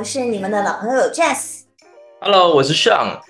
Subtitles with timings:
[0.00, 1.64] 我是你们的老朋友 Jess。
[2.22, 3.20] Hello，我是 Sean。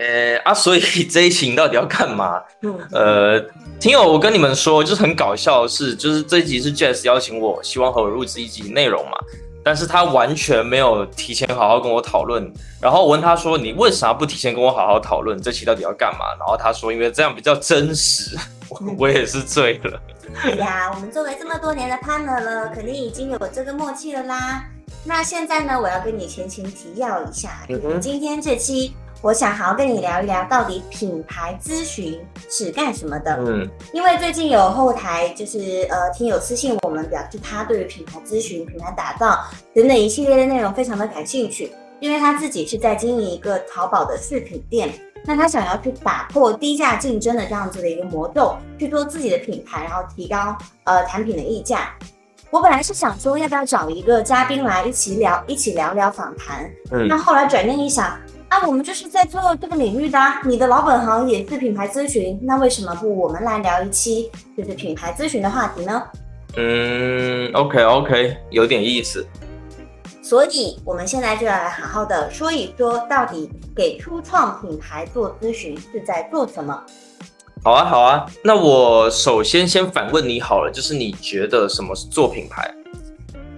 [0.00, 2.42] 呃啊，所以 这一期你到底要干嘛？
[2.62, 3.38] 嗯，呃，
[3.78, 9.16] 听友，我跟你们说，就是很搞笑的是，就是这一集是 Jess 邀请我，希望和我录制一集内容嘛，
[9.64, 12.50] 但是他完全没有提前好好跟我讨论。
[12.80, 18.36] 然后我问他说：“你为啥不提前跟我好好讨论这期到底要干嘛？”然后他说：“因为这样比较真实。
[18.68, 20.00] 我”我也是醉了。
[20.42, 24.64] 哎呀，我们作为这么多年的 partner 了，肯定已经有这个默契了啦。
[25.04, 33.36] 那现在呢，我要跟你前情提要一下，嗯今天这期我想好好跟你聊一聊，到底品牌咨询是干什么的。
[33.46, 39.38] 嗯因为最近有后台就是呃听友私信我们，表示他对于品牌咨询、品牌打造
[39.74, 44.90] 等等一系列的内容非常的感兴趣，因为他自己是在经营一个淘宝的饰品店，
[45.26, 51.94] 那他想要去打破低价竞争的这样子的一个魔咒，去做自己的品牌，然后提高呃产品的溢价。
[52.50, 58.18] 我本来是想说要不要找一个嘉宾来一起聊，一起聊聊访谈，嗯那后来转念一想，
[58.50, 66.02] 啊，我们就是在做这个领域的、啊，你的老本行也是品牌咨询，那为什么不我们来聊一期就是品牌咨询的话题呢？
[66.56, 69.24] 嗯，OK OK，有点意思。
[70.20, 76.82] 所以，我们现在就要来好好的说一说，到底给初创品牌做咨询是在做什么？
[77.62, 78.26] 好啊，好啊。
[78.42, 82.74] 那我首先先反问你好了，就是你觉得什么是做品牌？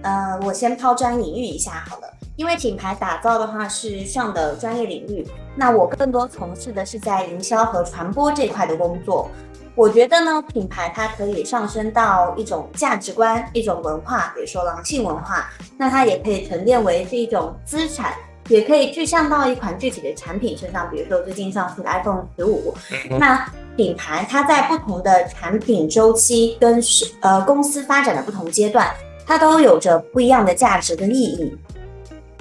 [0.03, 9.29] 呃，我先抛砖引玉一下好了，因为品牌打造的话是上的专业领域，那我更多从事的是在营销和传播这块的工作。
[9.75, 18.13] 我觉得呢，品牌它可以上升到一种价值观、一种文化，比如说狼性文化，那它也可以沉淀为是一种资产，
[18.49, 22.73] 也可以具象到一款具体的产品身上，比如说最近上市的 iPhone 十五，
[23.09, 28.91] 嗯那品牌它在不同的产品周期跟是呃公司发展的不同阶段，
[29.25, 31.55] 它都有着不一样的价值跟意义。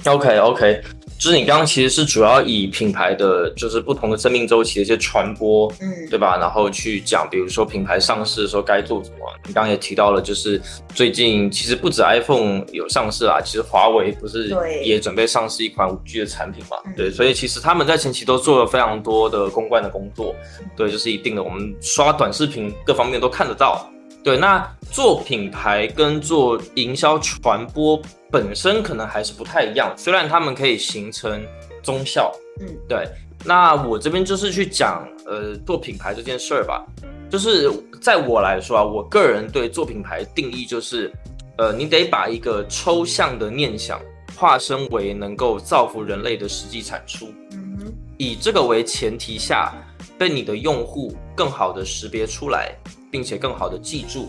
[0.05, 0.83] OK OK，
[1.17, 6.37] 就是你刚刚其实是主要以品牌的就是不同的生命周期的一些传播，嗯，对吧？
[6.39, 9.17] 然后去讲，比如说品牌上市的时候该做什么。
[9.47, 10.61] 你刚刚也提到了，就是
[10.95, 14.55] 最近其实不止 iPhone 有上市啊，其实华为不是
[14.85, 16.77] 也准备上市一款五 G 的产品嘛？
[16.87, 20.35] 嗯对，所以其实他们在前期都做了非常多的公关的工作，
[20.77, 23.89] 对，就是一定的，我们刷短视频各方面都看得到。
[24.23, 28.01] 对，那做品牌跟做营销传播
[28.31, 31.45] 本身可能还是不太一样，虽然他们可以形成
[31.83, 33.07] 综效，嗯，对。
[33.45, 36.87] 那我这边就是去讲，呃，做品牌这件事儿吧，
[37.29, 37.69] 就是
[38.01, 41.11] 在我来说啊，我个人对做品牌定义就是，
[41.59, 44.01] 呃，你得把一个抽象的念想
[44.37, 49.75] 化身为能够造福人类的实际产出，嗯哼，以这个为前提下，
[50.23, 52.73] 被你的用户更好的识别出来，
[53.11, 54.29] 并且更好的记住。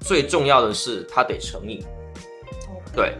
[0.00, 1.80] 最重要的是，它得成瘾。
[2.92, 3.14] 对，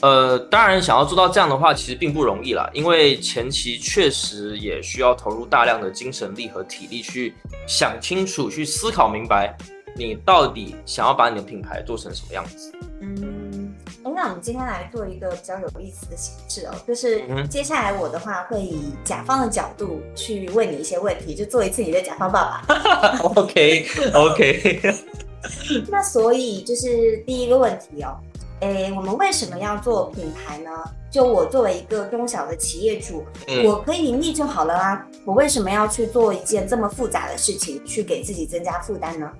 [0.00, 7.34] 呃，当然想要做到这样的话，其实并不容易啦，因为前期确实也需要投入大量的精神力和体力去
[7.66, 9.52] 想清楚、去思考明白，
[9.96, 12.72] 你到底想要把你的品牌做成什么样子。
[14.20, 23.16] 那我们今天来做一个比较有意思的形式哦，就是接下来我的话会以甲方的角度去问你一些问题，就做一次你的甲方爸爸。
[23.36, 24.80] OK OK，
[25.86, 28.18] 那所以就是第一个问题哦，
[28.58, 30.70] 诶，我们为什么要做品牌呢？
[31.12, 39.30] 就我作为一个中小的企业主，嗯我可以盈利就好了啊，我为什么要去做一件这么复杂的事情，去给自己增加负担呢？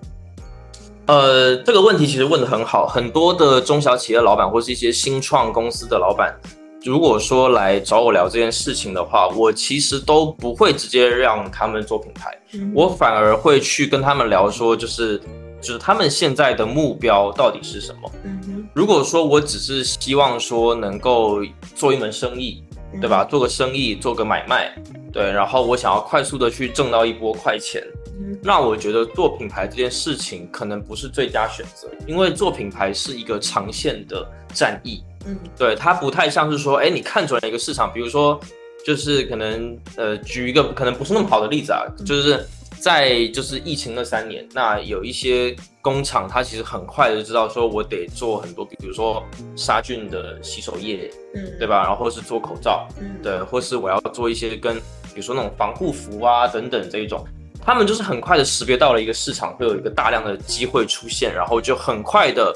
[1.08, 6.38] 呃，这个问题其实问的很好，很多的中小企业老板或是一些新创公司的老板，
[6.84, 15.18] 如果说来找我聊这件事情的话，我其实都不会直接让他们做品牌，嗯我反而会去跟他们聊说，就是
[15.62, 18.12] 就是他们现在的目标到底是什么。
[18.24, 21.40] 嗯，如果说我只是希望说能够
[21.74, 22.62] 做一门生意，
[22.92, 23.24] 嗯对吧？？
[23.24, 24.74] 做个生意，做个买卖，
[25.10, 27.97] 对，然后我想要快速的去挣到一波快钱，嗯
[28.42, 38.38] 那我觉得做品牌这件事情可能不是最佳选择，因为做品牌是一个长线的战役，嗯对，它不太像是说，哎，你看准了一个市场，比如说，
[38.84, 42.46] 就是可能呃，举一个可能不是那么好的例子啊，就是
[42.80, 49.24] 在就是疫情那三年，那有一些工厂，它其实很快就知道说我得做很多，比如说
[49.56, 51.66] 杀菌的洗手液，嗯，对？
[51.66, 51.82] 吧？
[51.82, 57.26] 然后或是做口罩，嗯，对，或是我要做一些跟比如说那种防护服啊等等这一种，
[57.68, 62.50] 他们就是很快的识别到了一个市场会有一个大量的机会出现，然后就很快的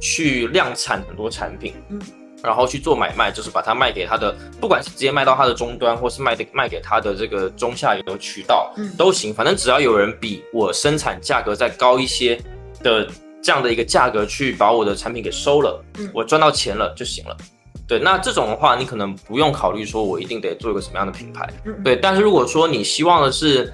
[0.00, 2.00] 去量产很多产品，嗯，
[2.42, 12.36] 然后去做买卖，就是把它卖给他的，不管是直接卖到他的终端，或是卖的卖给他的这个中下游渠道，嗯都行，反正只要有人比我生产价格再高一些
[12.82, 13.06] 的
[13.40, 17.36] 这样的一个价格去把我的产品给收了，嗯我赚到钱了就行了。
[17.86, 21.48] 对，那这种的话，你可能不用考虑说我一定得做一个什么样的品牌。
[21.64, 23.72] 嗯，对，但是如果说你希望的是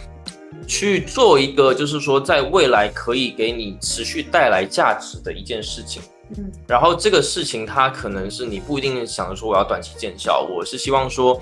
[0.67, 6.03] 去做一个，就是说在未来可以给你持续带来价值的一件事情，
[6.37, 11.41] 嗯，然后这个事情它可能是你不一定想着说我要短期见效，我是希望说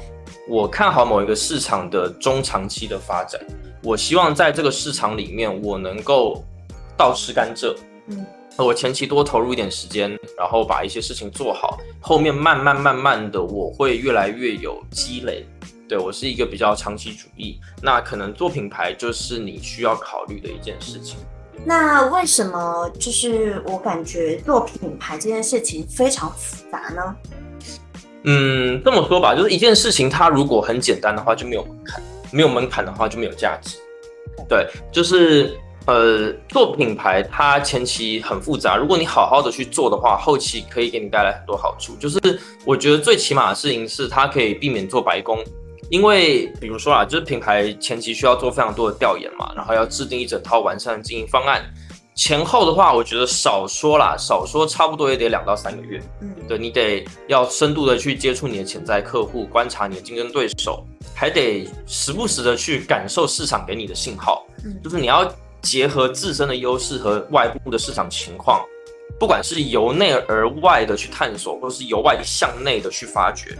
[0.48, 3.40] 我看好某一个市场的中长期的发展，
[3.82, 6.42] 我希望在这个市场里面我能够
[6.96, 7.74] 倒吃甘蔗，
[8.08, 15.46] 嗯，我前期多投入一点时间，然后把一些事情做好，后面慢慢慢慢的我会越来越有积累。
[15.90, 21.16] 对我是一个比较长期主义，那可能做品牌就是你需要考虑的一件事情。
[21.64, 27.16] 那为什么就是我感觉做品牌这件事情非常复杂呢？
[28.22, 32.00] 嗯，这么说吧，就是一件事情，它如果很简单的话，就没有门槛；
[32.31, 33.76] 没有门槛的话，就没有价值。
[34.48, 41.96] 对，就是呃，做品牌它前期很复杂，如果你好好的去做的话，后期可以给你带来很多好处。
[41.96, 42.20] 就是
[42.64, 45.42] 我觉得最起码的事情是，它可以避免做白工，
[45.90, 51.62] 因为比如说啊，就是品牌前期需要做非常多的调研嘛，然后要制定一整套完善的经营方案。
[52.14, 56.00] 前后的话，我觉得少说啦，少说差不多也得两到三个月。
[56.20, 60.84] 嗯，对你得要深度的去接触你的潜在客户，观察你的竞争对手，
[61.14, 64.46] 还得时不时的去感受市场给你的信号。
[64.64, 65.32] 嗯就是你要
[65.62, 68.62] 结合自身的优势和外部的市场情况，
[69.19, 73.56] 不管是由内而外的去探索，或是由外向内的去发掘，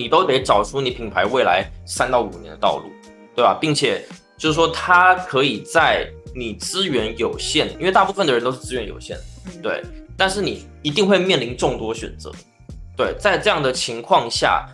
[0.00, 2.90] 你都得找出你品牌未来三到五年的道路，
[3.36, 3.58] 对吧？
[3.60, 4.02] 并且
[4.38, 9.82] 就是说，它可以在你资源有限，因为大部分的人都是资源有限，嗯，对，
[10.16, 12.32] 但是你一定会面临众多选择，
[12.96, 14.66] 对，在这样的情况下，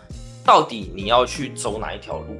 [0.45, 2.37] 到底你要去走哪一条路，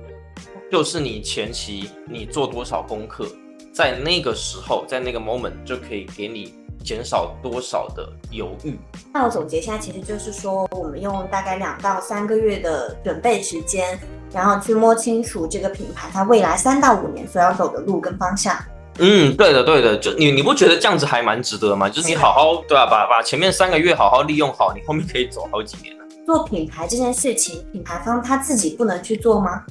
[0.71, 3.27] 就是你前期你做多少功课，
[3.73, 8.77] 在那个时候，在那个 moment 就可以给你减少多少的犹豫。
[9.13, 13.99] 那我总结一下，其实就是说，我们用大概两到三个月的准备时间，
[14.31, 18.55] 然后去摸清楚这个品牌它未来三到五年所要走的路跟方向。
[18.99, 21.87] 嗯，对的，对的，就你你不觉得这样子还蛮值得吗？
[21.87, 26.03] 就是你好好对啊，把把前面三个月好好利用好，你后面可以走好几年了。
[26.25, 29.63] 做品牌这件事情，品牌方他自己不能去做吗？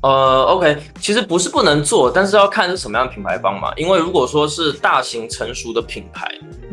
[0.00, 3.72] 呃，OK，其实不是不能做，但是要看是什么样的品牌方嘛。
[3.76, 6.28] 因为如果说是大型成熟的品牌，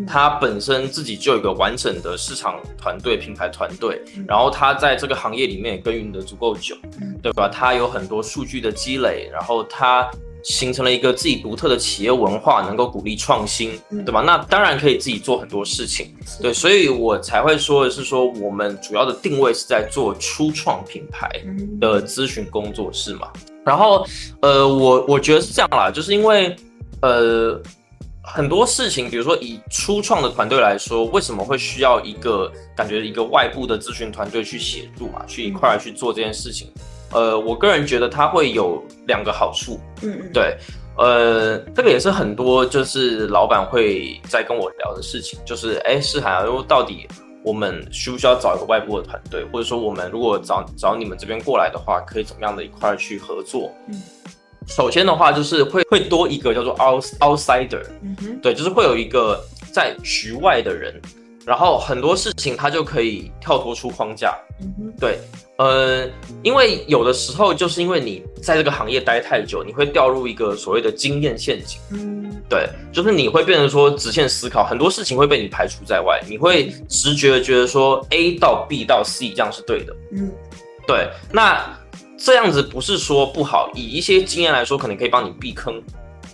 [0.06, 6.76] 它本身自己就有一个完整的市场团队、品牌团队，然后它在这个行业里面也耕耘的足够久，
[7.24, 7.50] 对吧？
[7.50, 10.08] 它有很多数据的积累，然后它
[10.46, 13.72] 形成了一个自己独特的企业文化，能够鼓励创新，
[14.06, 14.22] 对吧？
[14.22, 21.28] 那当然可以自己做很多事情，对，所以我才会说的是说，我们主要的定位是在做初创品牌。
[21.44, 23.28] 嗯，的咨询工作室嘛。
[23.66, 24.06] 然后，
[24.42, 26.56] 呃，我我觉得是这样啦，就是因为，
[27.02, 27.60] 呃，
[28.22, 36.72] 很多事情，比如说以初创的团队来说，为什么会需要一个感觉一个外部的咨询团队去协助嘛，去一块儿去做这件事情？
[37.12, 40.58] 呃，我个人觉得它会有两个好处，嗯嗯，对，
[40.98, 47.08] 呃，这个也是很多就是老板会在跟我聊的事情，就是哎，世涵啊，因为到底
[47.44, 53.72] 我们需不需要找一个外部的团队，或者说我们如果找找你们这边过来的话，可以怎么样的一块去合作？
[53.88, 54.02] 嗯，
[54.68, 59.40] 首先的话就是会会多一个叫做 out outsider，嗯哼，对，就是会有一个
[59.72, 61.00] 在局外的人，
[61.46, 65.20] 然后很多事情他就可以跳脱出框架，嗯，对，
[65.58, 66.10] 呃，
[66.42, 71.80] 因为有的时候就是因为你在这个行业待太久，你会掉入一个所谓的经验陷阱。
[71.92, 79.96] 嗯对，就是你会变成说直线思考，很多事情会被你排除在外，你会直觉的觉得说 A 到 B 到 C 这样是对的。
[80.12, 80.32] 嗯
[80.88, 81.78] 对，那
[82.18, 85.82] 这样子不是说不好，以一些经验来说，可能可以帮你避坑。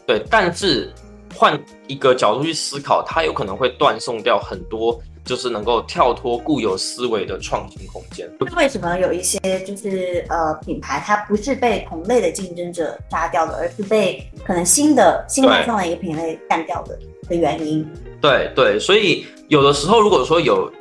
[0.05, 0.93] 对，但是
[1.41, 8.29] 换一个角度去思考，它有可能会断送掉很多，就是能够跳脱固有思维的创新空间。
[8.39, 16.95] 那为什么有一些就是呃品牌，它不是被同类的竞争者杀掉的，而是被可能新的新开创的一个品类干掉的
[17.27, 17.83] 的原因？
[18.21, 20.71] 对对，所以有的时候如果说有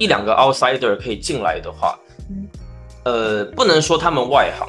[0.00, 1.96] 一两个 outsider 可以进来的话，
[2.28, 2.48] 嗯
[3.04, 4.66] 呃，不能说他们外行，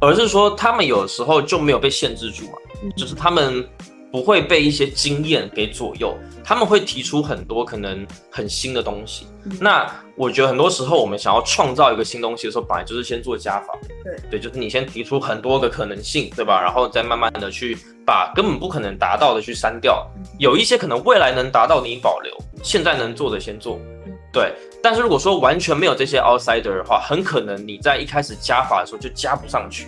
[0.00, 2.52] 而是说他们有时候就没有被限制住嘛，
[2.84, 3.68] 嗯就是他们
[4.10, 9.26] 不会被一些经验给左右，他们会提出很多可能很新的东西。
[9.44, 13.72] 嗯那我觉得很多时候我们想要创造一个新东西的时候，本来就是先做加法。
[14.02, 16.60] 对对，就是你先提出很多个可能性，对吧？
[16.60, 24.12] 然后再慢慢的去把根本不可能达到的去删掉，嗯有一些可能未来能达到你保留，现在能做的先做嗯。
[24.32, 29.86] 对，但是如果说完全没有这些 outsider 的话，很可能你在一开始加法的时候就加不上去。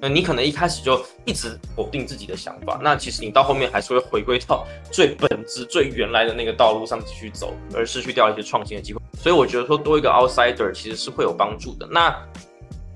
[0.00, 9.00] 那你可能一开始就一直否定自己的想法，那其实你到后面还是会回归到最本质、最原来的那个道路上继续走，而失去掉一些创新的机会。
[9.18, 11.86] 所以我觉得说多一个 outsider 其实是会有帮助的。
[11.90, 12.16] 那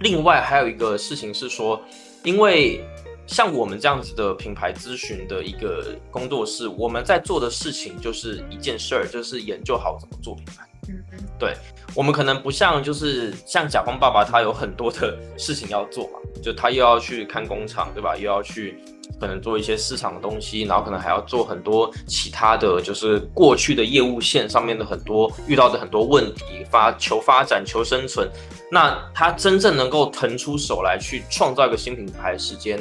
[0.00, 1.80] 另外还有一个事情是说，
[2.22, 2.80] 因为
[3.26, 10.66] 像我们这样子的品牌咨询的一个工作室，我们在做的事情就是一件事儿，就是研究好怎么做品牌。
[10.88, 11.04] 嗯
[11.38, 11.54] 对，
[11.94, 18.16] 我们可能不像就是像甲方爸爸，他有很多的事情要做嘛，就他又要去看工厂，对吧？
[18.16, 18.78] 又要去
[19.20, 28.28] 可能做一些市场的东西，然后可能还要做很多其他的就是过去的业务线上面的很多遇到的很多问题，发求发展求生存。
[28.70, 32.78] 那他真正能够腾出手来去创造一个新品牌，时间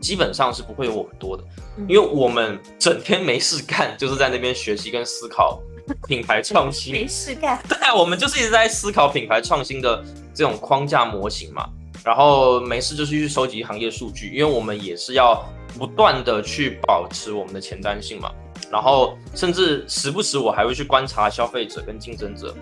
[0.00, 1.44] 基本上是不会有我们多的，
[1.88, 5.60] 因为我们整天没事干，就是在那边学习跟思考
[6.06, 6.92] 品牌创新。
[6.92, 7.60] 没事干。
[7.68, 10.04] 对啊，我们就是一直在思考品牌创新的
[10.34, 11.68] 这种框架模型嘛。
[12.04, 15.44] 然后没事就是去收集行业数据，因为我们也是要
[15.76, 18.30] 不断的去保持我们的前瞻性嘛。
[18.70, 22.54] 然后甚至时不时我还会去观察消费者跟竞争者。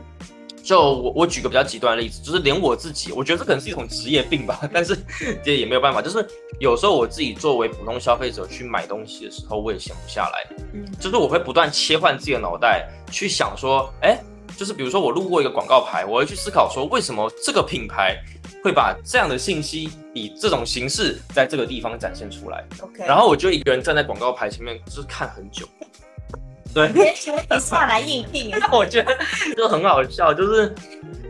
[0.66, 4.98] 就我我举个比较极端的例子，就是连我自己，我觉得这可能是一种职业病吧，但是
[5.40, 6.02] 这也没有办法。
[6.02, 6.26] 就是
[6.58, 10.56] 有时候我自己作为普通消费者去买东西的时候，我也闲不下来。
[10.74, 14.20] 嗯，就是我会不断切换自己的脑袋去想说，哎，
[14.56, 18.16] 就是比如说我路过一个广告牌，我会去思考说，为什么这个品牌
[18.64, 25.64] 会把这样的信息以这种形式在这个地方展现出来？OK，然后我就一个人站在广告牌前面，就是看很久。
[26.76, 27.14] 对，
[27.58, 29.16] 下来应聘，那 我觉得
[29.56, 30.74] 就很好笑，就是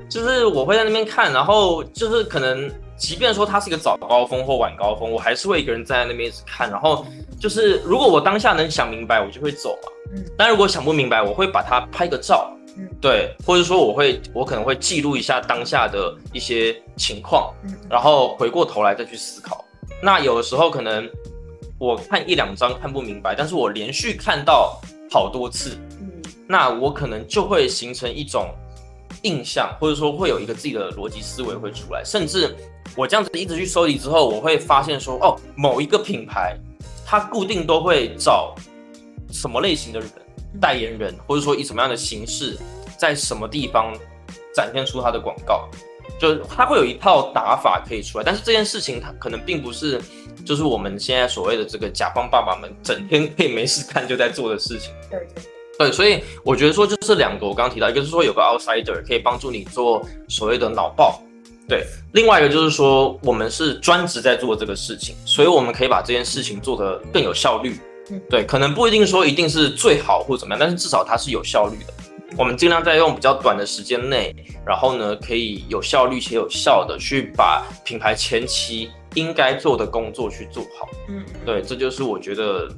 [0.09, 7.07] 就是我会在那边看，然后就是可能，即便说它是一个早高峰或晚高峰，我还是会一个人站在那边一直看，然后
[7.39, 9.93] 就是如果我当下能想明白，我就会走嘛。
[10.17, 10.25] 嗯。
[10.37, 12.53] 但如果想不明白，我会把它拍个照。
[12.77, 12.89] 嗯。
[13.01, 17.55] 对，或者说我会，我可能会记录一下当下的一些情况，
[17.89, 19.65] 然后回过头来再去思考。
[20.03, 21.09] 那有的时候可能
[21.79, 24.81] 我看一两张看不明白，但是我连续看到。
[25.11, 26.11] 好多次，嗯，
[26.47, 28.49] 那我可能就会形成一种
[29.23, 32.55] 印象，或者说会有一个自己的逻辑思维会出来，甚至
[32.97, 36.57] 我这样子一直去收集之后，我会发现说，哦，某一个品牌，
[37.05, 38.55] 它固定都会找
[39.33, 40.09] 什么类型的人
[40.61, 42.59] 代言人，或者说以什么样的形式，
[42.99, 43.93] 在什么地方
[44.55, 45.69] 展现出它的广告，
[46.19, 50.01] 就它会有一套打法可以出来，但是这件事情它可能并不是。
[50.45, 54.93] 就是我们现在所谓的这个甲方爸爸们，整天可以没事干就在做的事情。
[55.11, 55.43] 对对
[55.77, 61.21] 对，所以我觉得说就是两个，我刚刚提到，一个是说有个 outsider 可以帮助你做所谓的脑爆，
[61.67, 61.81] 对；
[62.13, 67.81] 另外一个就是说我们是专职在做这个事情，所以我们可以把这件事情做得更有效率。
[68.11, 71.93] 嗯，对，可能不一定说一定是最好或怎么样，但是至少它是有效率的。
[72.37, 74.35] 我们尽量在用比较短的时间内，
[74.67, 78.91] 然后呢可以有效率且有效的去把品牌前期。
[79.15, 82.69] 应该做的工作去做好，嗯，对，这就是我觉得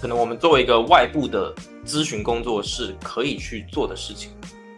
[0.00, 1.52] 可能我们作为一个外部的
[1.84, 4.30] 咨询工作室可以去做的事情。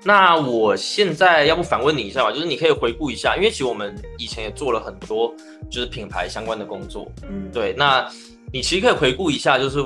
[0.02, 5.34] 那我现在要不反问你一下吧，就是你可以回顾一下，因为其实我们以前也做了很多
[5.70, 8.08] 就是品牌相关的工作，嗯，对，那
[8.50, 9.80] 你其实可以回顾一下，就是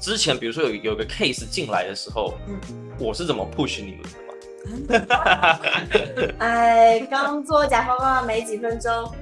[0.00, 2.58] 之前比如说有有个 case 进来的时候，嗯，
[2.98, 5.60] 我是怎么 push 你们的吗？
[6.38, 9.12] 哎，刚做甲方爸爸没几分钟。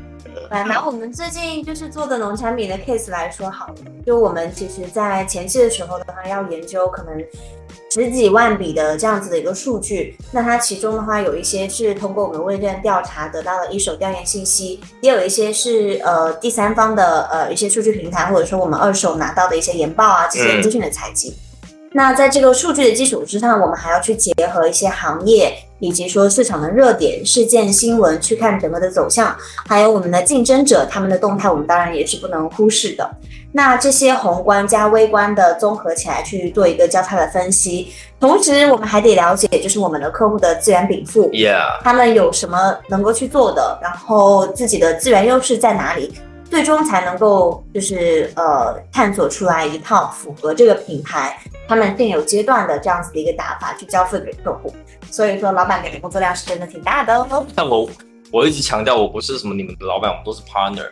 [0.50, 3.74] 来拿我们最近就是做的农产品的 case 来说好了，
[4.04, 7.24] 就我们其实，在前期的时候的话，要研究可能
[7.90, 21.34] 十几万笔的这样子的一个数据，那它其中的话有一些是通过我们问卷调查得到了一手调研信息，也有一些是呃第三方的呃一些数据平台，或者说我们二手拿到的一些研报啊这些资讯的采集。
[21.92, 29.36] 那在这个数据的基础之上，我们还要去结合一些行业以及说市场的热点事件新闻，去看整个的走向，
[29.68, 33.10] 还有我们的竞争者他们的动态，我们当然也是不能忽视的。
[33.52, 41.30] 那这些宏观加微观的综合起来去做一个交叉的分析，同时我们还得了解，就是我们的客户的资源禀赋
[41.82, 46.14] 他们有什么能够去做的，然后自己的资源优势在哪里。
[46.48, 54.72] 最终才能够就是呃探索出来一套符合这个品牌他们现有阶段的这样子的一个打法去交付给客户。
[55.10, 57.46] 所以说，老板给的工作量是真的挺大的哦。
[57.54, 57.88] 但我
[58.32, 60.90] 我一直强调，我不是什么你们的老板，我们都是 partner。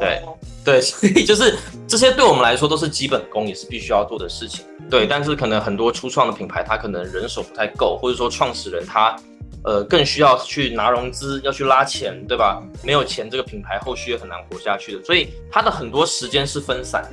[0.00, 0.22] 对
[0.64, 1.56] 对， 所以就是
[1.86, 4.64] 这些对我们来说都是基本功，也是必须要做的事情。
[4.90, 9.16] 对，但是可能很多初创的品牌，它可能人手不太够，或者说创始人他。
[9.64, 12.62] 呃，更需要去拿融资，要去拉钱，对吧？
[12.84, 15.02] 没有钱，这个品牌后续也很难活下去的。
[15.02, 17.04] 所以他的很多时间是分散，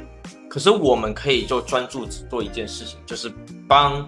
[0.47, 3.31] 可是我们可以就专注只做一件事情，就是
[3.67, 4.07] 帮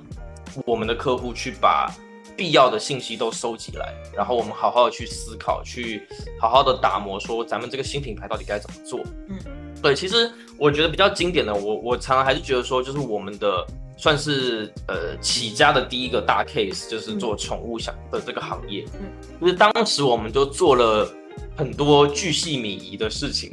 [0.64, 1.92] 我们的客户去把
[2.36, 6.08] 必要的信息都收集来，然后我们好好的去思考，去
[6.40, 9.00] 好好的打磨，说咱们这个新品牌到底该怎么做。
[9.30, 9.38] 嗯，
[9.82, 13.66] 对，其实我觉得比较经典的，我我常常还是觉得说，就是我们的
[13.98, 18.86] 算是呃起家的第一个大 case，就是做宠物想的这个行业。
[19.00, 19.08] 嗯，
[19.40, 21.10] 就是当时我们就做了
[21.56, 23.52] 很多巨细靡遗的事情。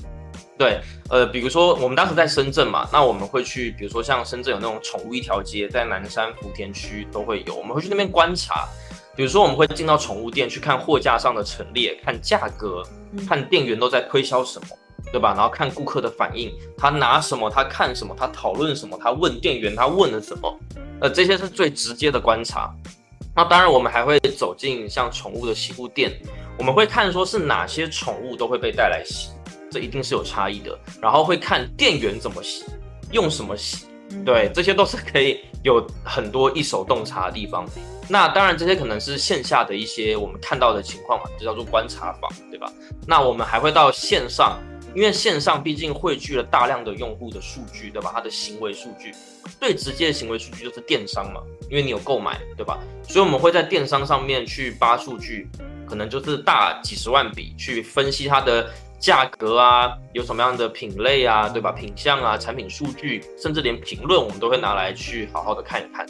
[0.62, 8.68] 对，呃，比如说我们当时在深圳嘛，那我们会去，比如说像深圳有那种宠物一条街，在南山福田区都会有，我们会去那边观察。
[9.16, 12.80] 比如说我们会进到宠物店去看货架上的陈列，看价格，
[13.28, 14.68] 看店员都在推销什么。
[15.10, 15.34] 对吧？
[15.34, 20.58] 然后看顾客的反应，他拿什么，他看什么，他讨论什么，他问店员，他问了什么？
[21.00, 22.72] 呃，这些是最直接的观察。
[23.34, 26.12] 那当然，我们还会走进像宠物的洗护店，
[26.56, 29.30] 我们会看说是哪些宠物都会被带来洗，
[29.72, 30.78] 这一定是有差异的。
[31.00, 32.64] 然后会看店员怎么洗，
[33.10, 33.86] 用什么洗，
[34.24, 37.66] 对，这些都是可以有很多一手洞察的地方。
[38.08, 42.70] 那当然，这些可能是线下的一些我们看到的情况嘛，就叫做观察坊，对吧？
[43.06, 44.60] 那我们还会到线上。
[44.94, 48.10] 因为线上毕竟汇聚了大量的用户的数据，对吧？
[48.14, 49.10] 他的行为数据，
[49.58, 52.78] 最直接的行为数据就是电商嘛，因为你有购买，对吧？
[53.08, 55.48] 所以我们会在电商上面去扒数据，
[55.86, 58.68] 可能就是大几十万笔去分析它的
[59.02, 61.72] 价格啊，有什么样的品类啊，对吧？
[61.72, 66.06] 品相啊，产品数据，甚至连评论我们都会拿来去好好的看一看。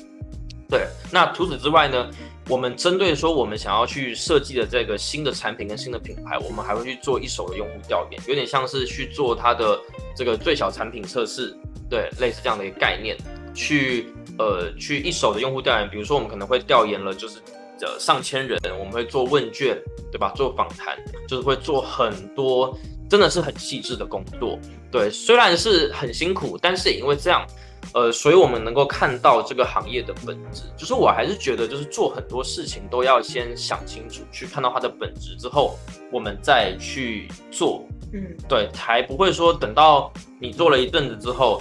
[0.68, 2.10] 对，那除此之外呢？
[2.48, 9.78] 我们针对说我们想要去设计的这个新的产品跟新的品牌，我们还会去做一手的用户调研，有点像是去做它的
[10.16, 11.56] 这个最小产品测试，
[11.88, 13.16] 对，类似这样的一个概念，
[13.54, 14.08] 去
[14.38, 17.38] 呃去一手的用户调研，比如说我们可能会调研了就是
[17.82, 19.76] 呃上千人，我们会做问卷，
[20.10, 20.32] 对吧？
[20.34, 20.96] 做访谈，
[21.28, 22.76] 就是会做很多，
[23.08, 24.58] 真的是很细致的工作，
[24.90, 27.46] 对，虽然是很辛苦，但是也因为这样。
[27.94, 35.76] 呃，所以我们能够看到这个行业的本质，就是我还是觉得，就是做很多事情都要先想清楚，去看到它的本质之后，
[36.10, 41.60] 我们再去做，嗯，对，才不会说等到你做了一阵子之后，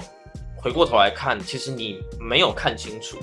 [0.55, 3.17] 回过头来看，其实你没有看清楚，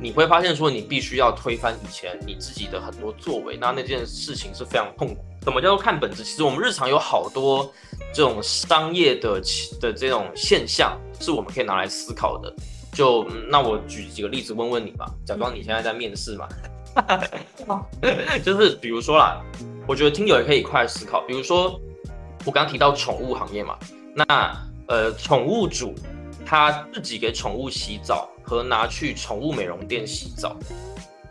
[0.00, 5.24] 你会发现说你必须要推翻以前你自己的很多作为，那那件事情是非常痛苦。
[5.40, 6.24] 怎么叫做看本质？
[6.24, 7.72] 其实我们日常有好多
[8.12, 9.40] 这种商业的
[9.80, 12.52] 的这种现象，是我们可以拿来思考的。
[12.92, 16.48] 就那我举几个例子问问你吧，假装你现在在面试嘛。
[18.42, 19.42] 就是比如说啦，
[19.86, 21.20] 我觉得听友也可以一块思考。
[21.28, 21.78] 比如说
[22.44, 23.76] 我刚刚提到宠物行业嘛，
[24.14, 24.56] 那
[24.88, 25.94] 呃，宠物主
[26.46, 30.56] 他自己给宠物洗澡和拿去宠物美容店洗澡。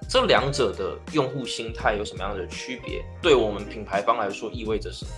[0.08, 3.04] 这两者的用户心态有什么样的区别？
[3.22, 5.12] 对我们品牌方来说意味着什么？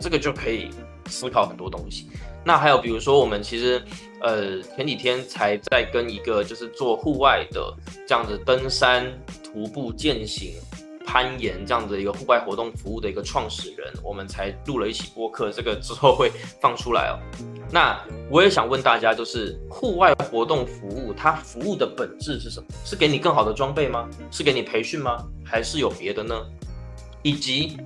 [0.00, 0.70] 这个就可以
[1.06, 2.08] 思考很多东西。
[2.44, 3.82] 那还有比如说，我们其实
[4.20, 7.76] 呃前几天才在跟一个就是做户外的
[8.06, 10.54] 这样子登山、徒步、健行。
[11.04, 17.18] 攀岩这样的一个户外活动服务的一个创始人，我们才录了一期播客，这个之后会放出来哦。
[17.72, 17.98] 那
[18.30, 22.66] 我也想问大家，就是户外活动服务，它服务的本质是什么？
[22.84, 24.08] 是给你更好的装备吗？
[24.30, 25.16] 是给你培训吗？
[25.44, 26.34] 还是有别的呢？
[27.22, 27.78] 以及，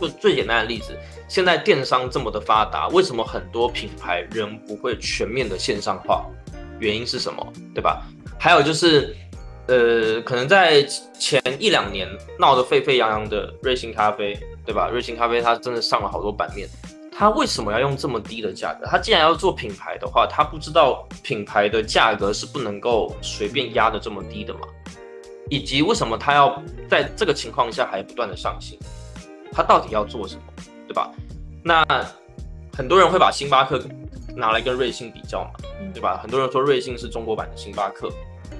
[0.00, 0.94] 就最简单的例子，
[1.28, 6.26] 现在电商这么的发达，为什么很多品牌仍不会全面的线上化？
[6.78, 7.52] 原因是什么？
[7.74, 8.02] 对吧？
[8.38, 9.16] 还有就是。
[9.66, 10.82] 呃，可能在
[11.16, 12.08] 前一两年
[12.40, 14.36] 闹得沸沸扬扬的瑞幸咖啡，
[14.66, 14.88] 对吧？
[14.90, 16.68] 瑞幸咖啡它真的上了好多版面，
[17.20, 18.86] 它为什么要用这么低的价格？
[18.86, 24.60] 他既然要做品牌的话，他不知道品牌的价格是不能够随便压的这么低的吗？
[25.50, 28.78] 以及为什么他要在这个情况下还不断的上新？
[29.52, 30.42] 他到底要做什么，
[30.88, 31.10] 对吧？
[31.62, 31.84] 那
[32.72, 33.78] 很多人会把星巴克
[34.34, 35.50] 拿来跟瑞幸比较嘛，
[35.92, 36.18] 对吧？
[36.22, 38.08] 很多人说瑞幸是中国版的星巴克。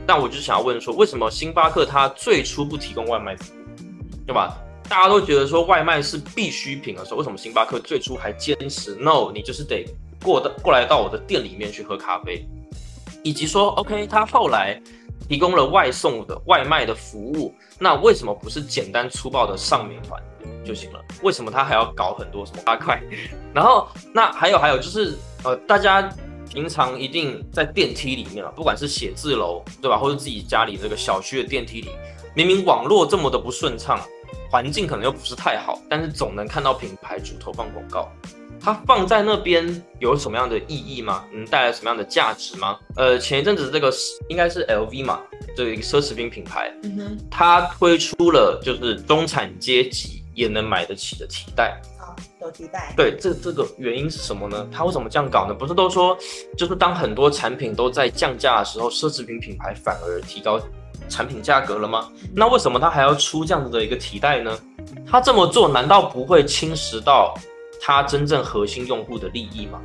[0.07, 4.59] 但我就想要问说，为什么星巴克它最初不提供外卖服务，对吧？
[4.90, 9.31] 大家都觉得说外卖是必需品的时候，为什么星巴克最初还坚持 no？
[9.33, 9.87] 你就是得
[10.20, 12.44] 过的过来到我的店里面去喝咖啡，
[13.22, 14.83] 以及说 OK，他后来
[15.29, 20.20] 提供了外送的外卖的服务，那为什么不是简单粗暴的上美团
[20.64, 21.00] 就行了？
[21.22, 23.00] 为什么他还要搞很多什么八块？
[23.55, 26.12] 然后那还有还有就是呃，大家。
[26.53, 31.90] 平常一定在电梯里面啊，不管是写字楼对吧，或者自己家里这个小区的电梯里，
[32.35, 34.00] 明明网络这么的不顺畅，
[34.51, 38.09] 环境可能又不是太好，但是总能看到品牌主投放广告，
[38.61, 41.25] 它放在那边有什么样的意义吗？
[41.33, 42.77] 能带来什么样的价值吗？
[42.97, 43.93] 呃，前一阵子这个
[44.29, 45.21] 应该是 LV 嘛，
[45.57, 51.81] 这一个奢侈品品牌，嗯哼，它推出了就是中产阶级也能买得起的提袋。
[52.43, 54.67] 有替代，对，这这个原因是什么呢？
[54.73, 55.55] 它为什么这样搞呢？
[55.55, 56.17] 不是都说，
[56.57, 60.59] 就是当很多产品都在降价的时候，奢侈品品牌反而提高
[61.09, 62.09] 产品价格了吗？
[62.35, 64.59] 那为什么他还要出这样子的一个提代呢？
[65.07, 67.35] 他这么做难道不会侵蚀到
[67.81, 69.81] 他真正核心用户的利益吗？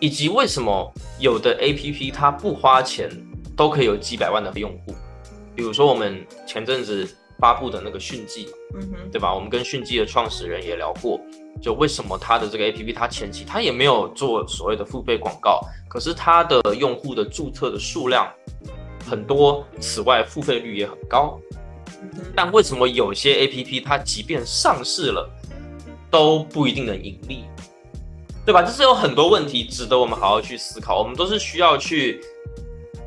[0.00, 3.10] 以及为什么有的 A P P 它不花钱
[3.56, 4.94] 都可以有几百万的用户。
[5.54, 9.34] 比如说我们前阵子发布的那个讯记，嗯哼，对吧？
[9.34, 11.18] 我们跟讯记的创始人也聊过，
[11.62, 18.30] 就为什么他的这个 APP，他前期他也没有做所谓的付费广告，可是他的用户的注册的数量
[19.08, 21.38] 很多，此外付费率也很高。
[22.34, 25.28] 但为什么有些 APP 它即便上市了，
[26.10, 27.44] 都不一定能盈利，
[28.44, 28.62] 对吧？
[28.62, 32.20] 这是有很多问题值得我们好好去思考，我们都是需要去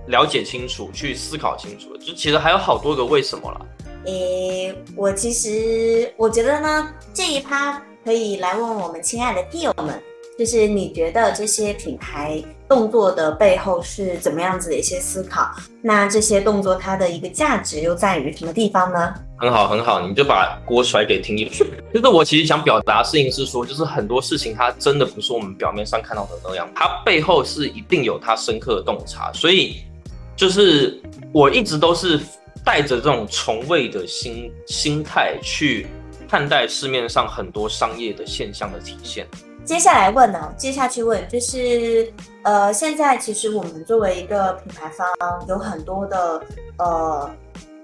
[0.08, 1.96] 了解清楚、去思考清楚。
[1.98, 3.62] 就其实还有好多个为什么啦。
[4.06, 10.02] 诶，我其实我觉得呢，这一趴可以来问我们亲爱的听友们，
[10.40, 15.52] 就是你觉得这些品牌动作的背后是怎么样子的一些思考？
[15.82, 19.14] 那这些动作它的一个价值又在于什么地方呢？
[19.38, 21.50] 很好，很好，你就把锅甩给听友。
[21.94, 29.34] 就是我其实想表达的事情是说，就是很多事情它真的不是我们表面上看到的那样，它背后是一定有它深刻的洞察。
[29.34, 29.82] 所以，
[30.38, 31.02] 就是
[31.34, 32.18] 我一直都是
[32.64, 35.86] 带着这种从未的心心态去
[36.30, 39.28] 看待市面上很多商业的现象的体现。
[39.70, 45.08] 接下来问呢，接下去问就是，呃，现在其实我们作为一个品牌方，
[45.48, 46.42] 有很多的
[46.80, 47.30] 呃，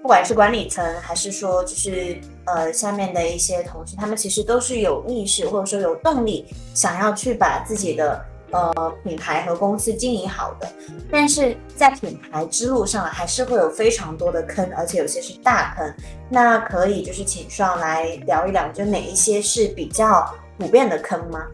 [0.02, 8.20] 不管是管理层还是说就是呃下面的一些同事，他们其实都是有意识或者说有动力，想要去把自己的
[8.50, 10.68] 呃品牌和公司经营好的，
[11.12, 15.94] 但是在品牌之路上还是会有非常多的坑，而且有些是大坑。
[16.32, 21.46] 那可以就是请上来聊一聊，就哪一些是比较普遍的坑吗？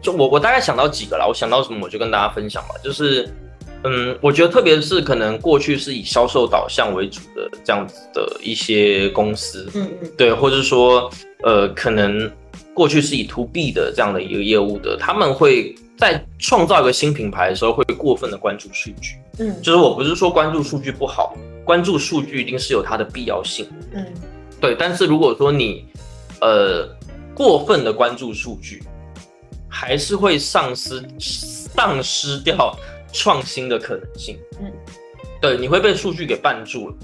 [0.00, 2.74] 就我我大概想到几个啦，我想到什么我就跟大家分享吧。
[2.82, 3.28] 就是，
[3.84, 11.10] 嗯，我觉得特别是可能过去是以销售导向为主的这样子的一些公司，嗯嗯对，或者说
[11.42, 12.30] 呃，可能
[12.72, 19.16] 过去是以 to B 的这样的一个业务的，他们会在创造一个新品牌的时候会过分的关注数据。
[19.38, 23.66] 嗯就是我不是说关注数据不好，关注数据一定是有它的必要性。
[23.92, 24.04] 嗯
[24.60, 25.84] 对，但是如果说你
[26.40, 26.88] 呃
[27.34, 28.82] 过分的关注数据，
[29.74, 32.78] 还是会丧失丧失掉
[33.12, 34.38] 创新的可能性。
[34.60, 34.70] 嗯，
[35.40, 36.94] 对，你会被数据给绊住了。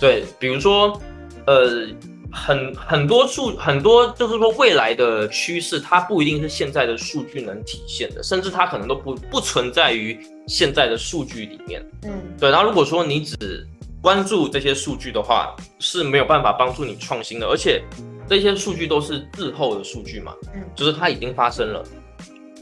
[0.00, 0.98] 对，比如说
[1.46, 1.86] 呃
[2.32, 11.84] 很很多数很多就是说未来的趋势，它不一定是现在的数据能体现的，甚至它可能都不不存在于现在的数据里面。
[12.04, 12.10] 嗯
[12.40, 13.66] 对，然后如果说你只
[14.00, 17.82] 关注这些数据的话，是没有办法帮助你创新的，而且
[18.26, 21.84] 这些数据都是滞后的数据嘛，嗯就是它已经发生了，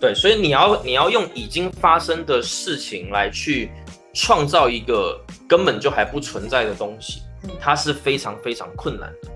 [0.02, 3.70] 对，所以你要你要用已经发生的事情来去
[4.12, 9.28] 创造一个根本就还不存在的东西嗯，它是非常非常困难的，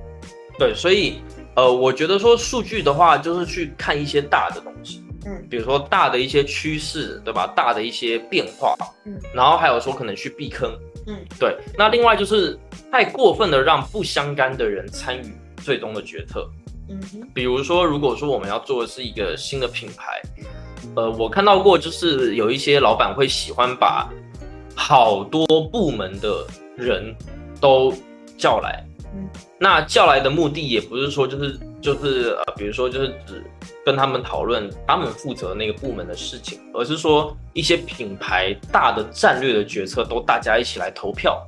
[0.58, 1.20] 对，所以
[1.54, 7.46] 呃，我觉得说数据的话，就是去看一些大的东西，嗯比如说大的一些趋势，对吧？
[7.54, 8.74] 大的一些变化，
[9.04, 10.76] 嗯，然后还有说可能去避坑，
[11.06, 11.56] 嗯，对。
[11.78, 12.58] 那另外就是
[12.90, 16.50] 太过分的让不相干的人参与最终的决策，
[16.88, 17.28] 嗯哼。
[17.34, 20.22] 比如说如果说我们要做的是一个新的品牌，
[20.94, 24.08] 呃，我看到过就是有一些老板会喜欢把
[24.74, 26.46] 好多部门的
[26.76, 27.14] 人
[27.60, 27.92] 都
[28.38, 33.42] 叫来，嗯，那叫来的目的也不是说就是就是呃，比如说就是只
[33.84, 41.44] 跟他们讨论他们负责那个部门的事情，而是说一些品牌大的战略的决策都大家一起来投票。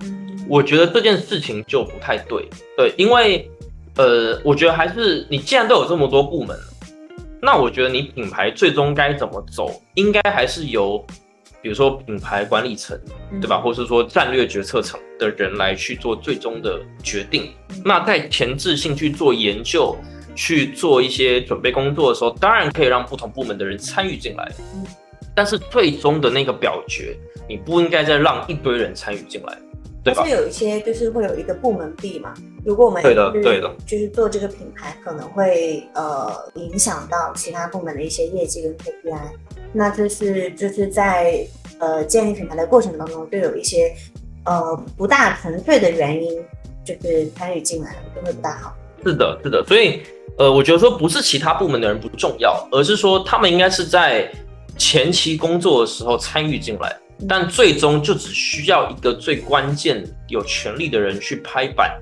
[0.00, 3.50] 嗯，我觉得这件事情就不太对，对，因为
[3.98, 6.64] 呃，我觉得还是你既然都有这么多部门了，
[7.42, 11.04] 那我觉得你品牌最终该怎么走，应该还是由
[11.60, 12.98] 比如说品牌管理层
[13.32, 13.60] 嗯对吧，？
[13.60, 17.52] 或是说战略决策层的人来去做最终的决定。
[17.70, 19.96] 嗯那在前置性去做研究、
[20.34, 24.86] 去做一些准备工作的时候，当然可以让不同部门的人参与进来嗯，
[25.34, 27.16] 但是最终的那个表决，
[27.48, 29.58] 你不应该再让一堆人参与进来，
[30.08, 30.30] 对吧会？
[30.30, 32.34] 有一些就是会有一个部门币嘛。
[32.64, 39.18] 如果我们对的就是对的，就是做这个品牌，可能会呃影响到其他部门的一些业绩跟 KPI。
[39.72, 41.46] 那就是就是在
[41.78, 43.94] 呃建立品牌的过程当中，就有一些
[44.44, 46.42] 呃不大纯粹的原因，
[46.84, 48.74] 就是参与进来就会不大好。
[49.04, 50.02] 是的，是的，所以
[50.38, 54.30] 呃，我觉得说不是其他部门的人不重要，而是说他们应该是在
[54.76, 61.98] 前期工作的时候参与进来，但最终就只需要一个最关键有权利的人去拍板，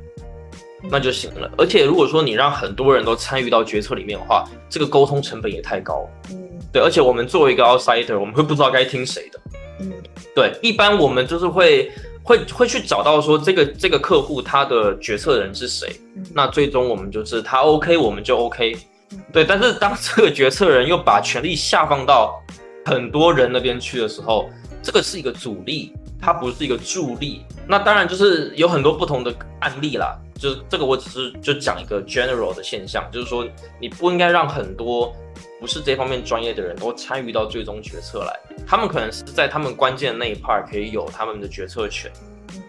[0.90, 1.50] 那就行了。
[1.57, 6.09] 而且如果说你让很多人都参与到决策里面的话，这个沟通成本也太高了。
[6.31, 9.40] 嗯对，而且我们作为一个 outsider，我们会不知道该听谁的。
[9.81, 9.92] 嗯
[10.35, 11.90] 对，一般我们就是会
[12.22, 18.76] 会会去找到说这个这个客户他的决策人是谁，嗯，那最终我们就是他 OK，我们就 OK
[19.12, 19.18] 嗯。
[19.33, 22.38] 对，但是当这个决策人又把权力下放到
[22.85, 24.50] 很多人那边去的时候，
[24.87, 27.44] 这个是一个阻力，它不是一个助力。
[27.66, 33.44] 那当然就是有很多不同的案例啦，就是这个我只是就讲一个 general 的现象，就是说
[33.81, 35.12] 你不应该让很多
[35.61, 38.33] 不是这方面专业的人都参与到最终决策来，
[38.64, 42.09] 他们可能是在他们关键的那一 part 可以有他们的决策权，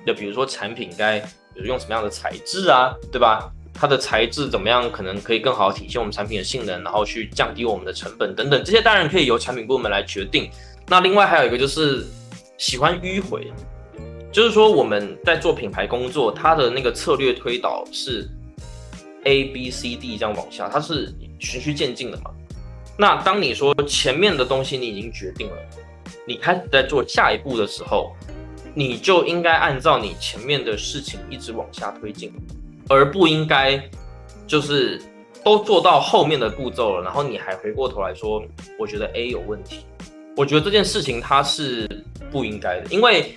[0.03, 1.19] 就比如说产品该
[1.53, 3.47] 比如用什么样的材质啊，对吧？
[3.79, 10.49] 它的材质怎么样，可能可以更好体现我们产品的性能，然后去降低我们的成本等等，这些当然可以由产品部门来决定。
[10.87, 12.05] 那另外还有一个就是
[12.57, 13.51] 喜欢迂回。
[14.29, 18.29] 就是说，我们在做品牌工作，它的那个策略推导是
[19.23, 22.29] A B C D 这样往下，它是循序渐进的嘛。
[22.99, 25.57] 那当你说前面的东西你已经决定了，
[26.27, 28.13] 你开始在做下一步的时候，
[28.75, 32.31] 你就应该按照你前面的事情一直往下推进，
[32.89, 33.81] 而不应该
[34.45, 35.01] 就是
[35.43, 38.43] 都做到后面的步骤了，然后你还回过头来说，
[38.77, 39.86] 我觉得 A 有问题。
[40.37, 41.85] 我觉得这件事情它是
[42.31, 43.35] 不应该的，因为。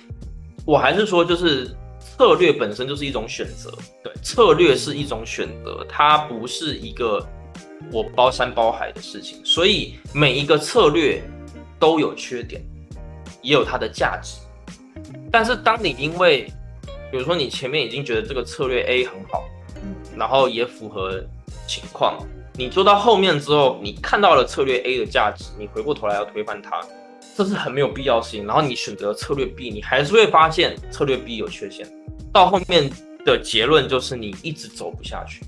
[0.63, 7.27] 我还是说，就是策略本身就是一种选择，对，策略是一种选择，它不是一个
[7.91, 9.43] 我包山包海的事情。
[9.43, 11.19] 所以每一个策略
[11.79, 12.61] 都有缺点，
[13.41, 14.37] 也有它的价值。
[15.31, 16.43] 但是当你因为，
[17.11, 19.43] 比如说你前面已经觉得这个策略 A 很好，
[20.15, 21.19] 然后也符合
[21.67, 22.19] 情况，
[22.53, 26.81] 你做到后面之后，你看到了策略 A 的价值，你回过头来要推翻它。
[27.35, 28.45] 这是很没有必要性。
[28.45, 31.87] 然后你选择策略 B，你还是会发现策略 B 有缺陷。
[32.33, 32.89] 到后面
[33.25, 35.41] 的结论就是你一直走不下去。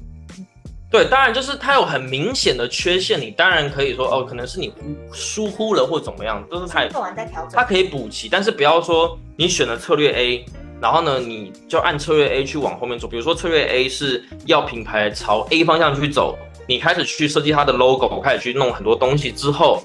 [0.89, 4.71] 对，当然就是它有很明显的缺陷，你当然可以说哦，可能是你
[5.11, 7.51] 疏忽了或怎么样，都是它做完再调整。
[7.53, 10.45] 它可以补齐，但是不要说你选了策略 A，
[10.79, 13.07] 然后呢，你就按策略 A 去往后面走。
[13.07, 19.83] 比如说策略 A 是要品牌朝 A 方向去走，你开始去设计它的 logo，开始去弄很多东西之后。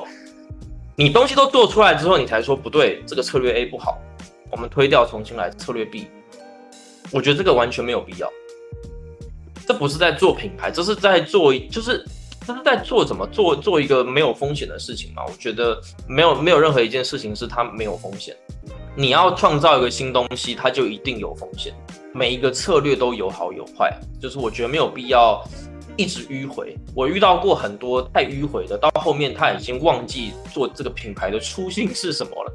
[0.97, 3.99] 你东西都做出来之后，你才说不对，这个策略 A 不好，
[4.51, 6.09] 我们推掉，重新来策略 B。
[7.12, 8.29] 我觉得这个完全没有必要。
[9.64, 12.05] 这不是在做品牌，这是在做，就是
[12.45, 15.23] 这是在做怎么做做一个没有风险的事情嘛？
[15.25, 18.37] 我觉得没有没有任何一件事情是它没有风险。
[18.97, 21.73] 你要创造一个新东西，它就一定有风险。
[22.12, 25.41] 每一个策略都有好有坏，就是我觉得没有必要。
[25.99, 32.53] 一直迂回，我遇到过很多太迂回的，到后面他已经忘记做这个品牌的初心是什么了。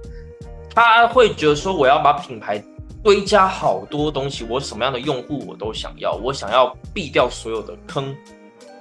[0.74, 2.64] 他会觉得说，我要把品牌
[3.04, 8.16] 堆加好多东西，我什么样的用户我都想要，我想要避掉所有的坑。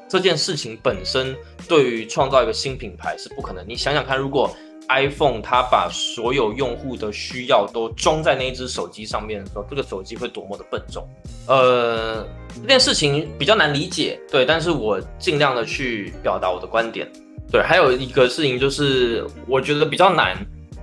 [0.09, 1.35] 这件事情本身
[1.67, 3.65] 对于创造一个新品牌是不可能。
[3.67, 4.55] 你想想看，如果
[4.89, 11.07] iPhone 它把所有用户的需要都装在那一只手机上面的时候，这个手机会多么的笨重？
[11.47, 12.27] 呃，
[12.61, 17.11] 这件事情比较难理解，对，但是我尽量的去表达我的观点。
[17.51, 20.37] 对，还有一个事情就是我觉得比较难，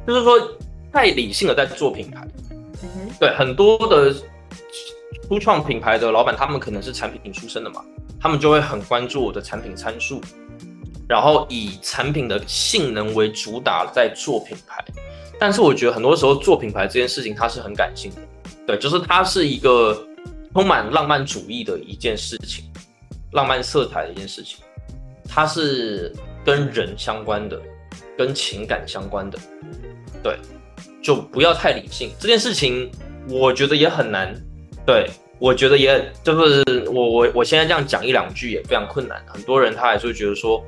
[0.05, 0.39] 就是说
[0.91, 2.27] 太理性的在做品牌。
[3.19, 4.13] 对，很多的
[5.27, 7.83] 初创品牌的老板，他们可能是产品出身的嘛，
[8.19, 10.21] 他们就会很关注我的产品参数。
[11.09, 14.85] 然后以产品的性能为主打在做品牌，
[15.39, 18.21] 但是我觉得很多时候做品牌这件事情它是很感性的，
[18.67, 20.07] 对，就是它是一个
[20.53, 22.63] 充满浪漫主义的一件事情，
[23.31, 24.59] 浪漫色彩的一件事情，
[25.27, 27.59] 它是跟人相关的，
[28.15, 29.39] 跟情感相关的，
[30.21, 30.37] 对，
[31.01, 32.11] 就不要太理性。
[32.19, 32.87] 这件事情
[33.27, 34.31] 我觉得也很难，
[34.85, 40.63] 对我觉得也就是我我我现在这样讲一两句也非常困难，很多人他还是会觉得说。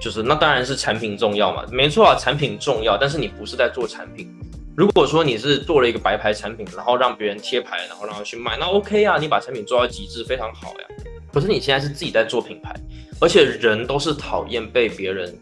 [0.00, 4.30] 就是那当然是产品重要嘛，没错啊，产品重要，但是你不是在做产品。
[4.76, 11.04] 如果说你是做了一个白牌产品，然后让别人贴牌，然后让他去卖，那 OK 啊，你把产品做到极致，非常好呀。
[11.32, 12.74] 可是你现在是自己在做品牌，
[13.20, 15.32] 而且人都是讨厌被别人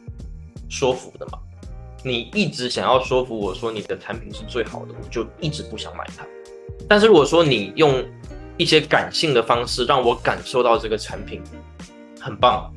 [0.68, 1.38] 说服的嘛。
[2.04, 6.26] 你一直想要说服我说你的产品是最好的，我就一直不想买它。
[6.88, 8.04] 但是如果说你用
[8.58, 11.42] 一些感性的方式让我感受到这个产品
[12.20, 12.70] 很棒。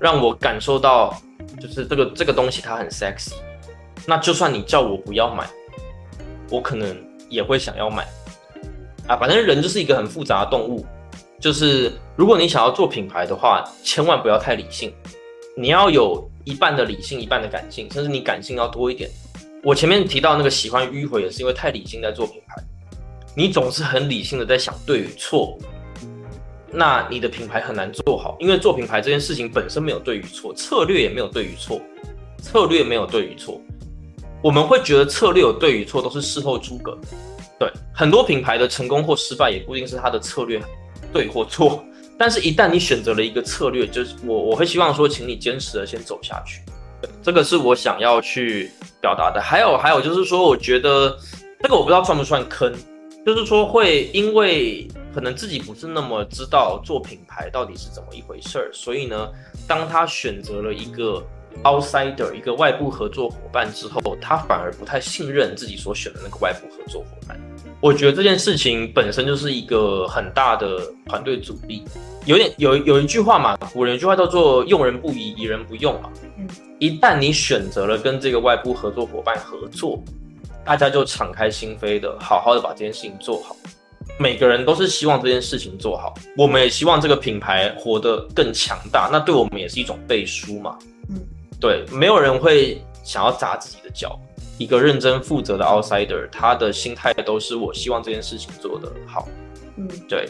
[0.00, 1.14] 让我感受到，
[1.60, 3.32] 就是这个这个东西它很 sexy，
[4.06, 5.48] 那就算你叫我不要买，
[6.50, 6.96] 我可能
[7.28, 8.06] 也会想要买，
[9.06, 10.86] 啊，反正人就是一个很复杂的动物，
[11.40, 14.94] 就是如果你想要做品牌的话，千万不要太理性，
[15.56, 19.10] 你要有一半的理性，一半的感性，甚至你感性要多一点。
[19.64, 22.62] 我前面提到那个喜欢迂回，也是因为太理性在做品牌，
[23.34, 25.58] 你总是很理性的在想对与错。
[26.70, 31.80] 那你的品牌很难做好，因为做品牌这件事情本身没有对与错，策略也没有对与错，
[32.42, 33.60] 策略没有对与错。
[34.42, 36.96] 我们会觉得策略有对与错，都是事后诸葛。
[37.58, 40.62] 对，很多品牌的成功或失败也不一定是它的策略
[41.12, 41.82] 对或错，
[42.16, 46.60] 但是一旦你选择了一个策略，就是我我会希望说，请你坚持的先走下去。
[47.22, 49.40] 这个是我想要去表达的。
[49.40, 51.16] 还有还有就是说，我觉得
[51.62, 52.72] 这个我不知道算不算坑，
[53.26, 54.86] 就是说会因为
[55.18, 59.28] 可能自己不是那么知道做品牌到底是怎么一回事儿，所以呢，
[59.66, 61.20] 当他选择了一个
[61.64, 67.36] outsider 一个外部合作伙伴之后，他反而不太信任自己所选的那个外部合作伙伴。
[67.80, 71.82] 我觉得这件事情本身就是一个很大的团队阻力，
[72.24, 76.12] 有点有有一句话嘛，古人一句话叫做“用人不疑，疑人不用”嘛。
[76.36, 76.46] 嗯，
[76.78, 80.00] 一旦你选择了跟这个外部合作伙伴合作，
[80.64, 83.56] 大家就敞开心扉的，好好的把这件事情做好。
[84.16, 90.78] 每个人都是希望这件事情做好，我们也希望这个品牌活得更强大，那对我们也是一种背书嘛。
[91.08, 91.20] 嗯，
[91.60, 94.18] 对，没有人会想要砸自己的脚。
[94.58, 99.28] 一个认真负责的 outsider，他的心态都是我希望这件事情做得好，
[99.76, 100.28] 嗯，对，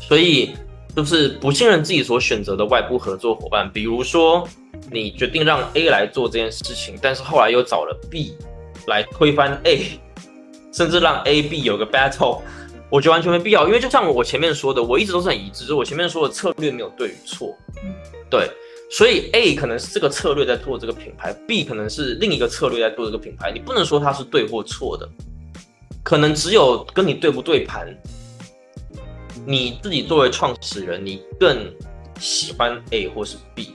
[0.00, 0.54] 所以
[0.94, 3.68] 就是不信任自己所选择的外部合作伙伴。
[3.72, 4.46] 比如说，
[4.92, 8.36] 你决定让 A 来做这件事情，但是后来又找了 B
[8.86, 9.98] 来推翻 A，
[10.72, 12.42] 甚至让 A、B 有个 battle，
[12.92, 13.66] 我觉得完全没必要。
[13.66, 17.94] 因为就像我前面说的，我一直都是很一致，就是我前面说的策略没有对与错，嗯，
[18.28, 18.50] 对。
[18.90, 23.50] 所以 A 可能是这个策略在做这个品牌，B 可能是另一个策略在做这个品牌。
[23.50, 25.08] 你不能说它是对或错的，
[26.02, 27.88] 可能只有跟你对不对盘。
[29.46, 31.72] 你自己作为创始人，你更
[32.20, 33.74] 喜欢 A 或是 B，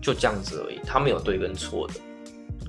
[0.00, 1.94] 就这样子而已，它没有对跟错的。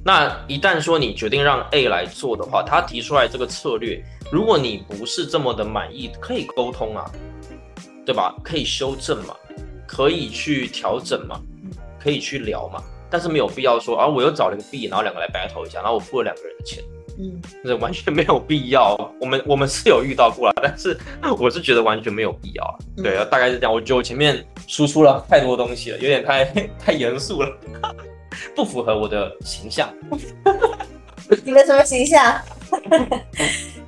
[0.03, 7.05] 那一旦说你决定让 A 来做的话，他提出来这个策略，如果你不是这么的满意，可以沟通啊，
[8.05, 8.35] 对吧？
[8.43, 9.35] 可以修正嘛，
[9.88, 11.39] 可以去调整嘛。
[12.01, 16.81] 可以去聊嘛，但是没有必要说啊，我又找了一个 B，然后两个来 battle 一下，然后我付了两个人的钱，
[17.19, 18.95] 嗯，这完全没有必要。
[19.19, 20.97] 我们我们是有遇到过了，但是
[21.38, 22.79] 我是觉得完全没有必要啊。
[23.03, 23.73] 对啊，大概是这样。
[23.73, 26.45] 我觉得我前面输出了太多东西了，有点太
[26.79, 27.53] 太严肃了，
[28.56, 29.89] 不符合我的形象。
[31.43, 32.41] 你的什么形象？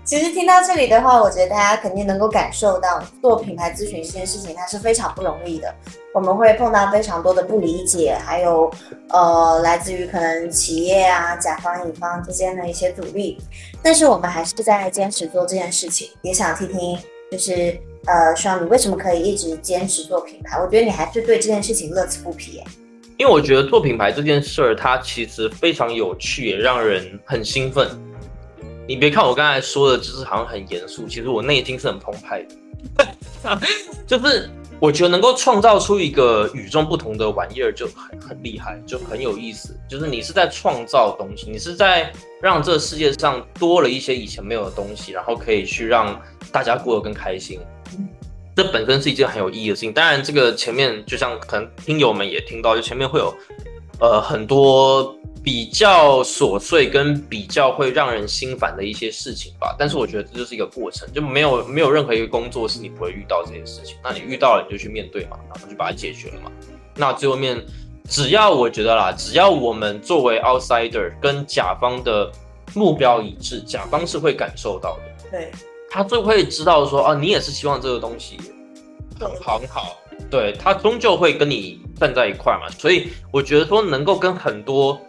[0.04, 5.74] 其实听到这里的话，我觉得大家肯定能够感受到，做品牌咨询这件事情它是非常不容易的。
[6.14, 8.70] 我们会碰到非常多的不理解，还有
[9.10, 13.40] 呃来自于可能企业啊、甲方乙方之间的一些阻力。
[13.82, 16.10] 但是我们还是在坚持做这件事情。
[16.24, 16.98] 也想听听，
[17.32, 20.60] 就是呃，双你为什么可以一直坚持做品牌？
[20.60, 22.62] 我觉得你还是对这件事情乐此不疲。
[23.21, 27.88] 因为我觉得做品牌这件事儿，它其实非常有趣，也让人很兴奋。
[28.88, 33.60] 你别看我刚才说的，就是好像很严肃，其实我内心是很澎湃的。
[34.07, 39.79] 就是我觉得能够创造出一个与众不同的玩意儿，就很很厉害，就很有意思。
[39.88, 46.19] 就是你是在创造东西，你是在让这个世界上多了一些以前没有的东西，然后可以去让
[46.51, 47.60] 大家过得更开心。
[48.62, 49.91] 这本身是一件很有意义的事情。
[49.91, 53.34] 当然，这个前面就像可能听友们也听到，就前面会有
[54.00, 55.15] 呃很多。
[55.43, 63.97] 比较琐碎跟比较会让人心烦的一些事情吧，但是我觉得这就是一个过程，就没有没有任何一个工作是你不会遇到这些事情。
[64.04, 66.52] 那你遇到了你就去面对嘛，然后就把它解决了嘛。
[66.93, 67.60] 那最后面，
[68.08, 72.32] 只要我觉得啦，只要我们作为 outsider 跟甲方的
[72.76, 75.32] 目标一致，甲方是会感受到的。
[75.32, 75.52] 对，
[75.91, 78.39] 他就会知道说，哦，你也是希望这个东西
[79.19, 79.97] 很好很好。
[80.30, 82.69] 对他终究会跟你站在一块嘛。
[82.80, 84.99] 所以我觉得说能够跟很多。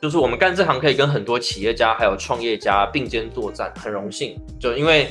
[0.00, 4.34] 就是我们干这行可以跟很多企业家还有创业家并肩作战，很荣幸。
[4.58, 5.10] 就因为，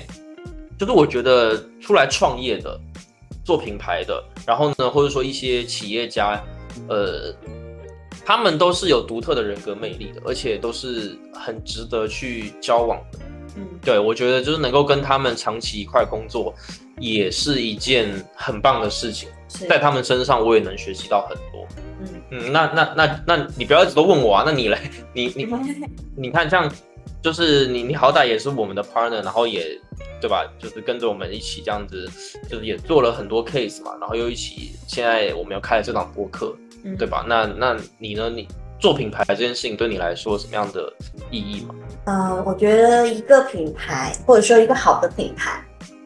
[0.79, 2.79] 就是我觉得出来创业的、
[3.43, 6.41] 做品牌的，然后呢，或者说一些企业家，
[6.87, 7.31] 呃，
[8.25, 13.19] 他们都是有独特的人格魅力的，而且都是很值得去交往的。
[13.59, 16.53] 嗯，对我觉得就是能够跟他们长期一块工作，
[16.99, 19.29] 也是一件很棒的事情。
[19.67, 21.67] 在他们身上，我也能学习到很多。
[22.31, 24.79] 嗯那那那那你不要一直都问我啊，那你来，
[25.13, 25.47] 你 你
[26.15, 26.71] 你看，像
[27.21, 29.65] 就是你你好歹也是我们的 partner，然后也
[30.21, 30.45] 对吧？
[30.59, 32.07] 就是跟着我们一起这样子，
[32.47, 36.55] 就是也做了很多 case 嘛，然后又一起，现在我们要开了这档播客，
[36.97, 37.25] 对吧？
[37.27, 38.29] 那那你呢？
[38.29, 38.47] 你
[38.79, 40.91] 做品牌这件事情对你来说什么样的
[41.29, 41.75] 意义吗？
[42.05, 45.61] 嗯，我觉得一个品牌或者说一个好的品牌，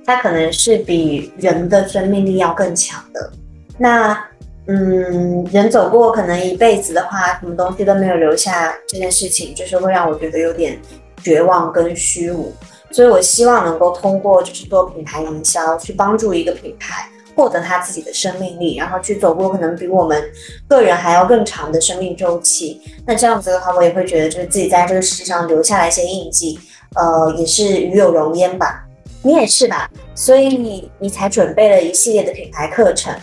[0.06, 3.32] 它可能是比人的生命力要更强的。
[3.78, 4.20] 那
[4.66, 10.80] 嗯，人走过可能一辈子的话，什么东西都没有留下，这件事情就是会让我觉得有点
[11.22, 12.52] 绝望跟虚无。
[12.90, 20.24] 所以我希望能够通过就是做品牌营销，去帮助一个品牌获得他自己的生命力，然后去走过可能比我们
[20.68, 22.82] 个人还要更长的生命周期。
[23.06, 26.60] 那这样子的话，我也会觉得就是自己在这个世界上留下来一些印记，
[26.96, 28.84] 呃，也是与有荣焉吧。
[29.22, 29.90] 你也是吧？
[30.16, 33.14] 所以你你才准备了一系列的品牌课程。